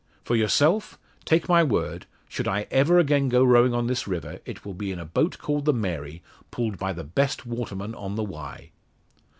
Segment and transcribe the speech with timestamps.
[0.23, 4.65] For yourself, take my word, should I ever again go rowing on this river it
[4.65, 8.23] will be in a boat called the Mary, pulled by the best waterman on the
[8.23, 8.71] Wye."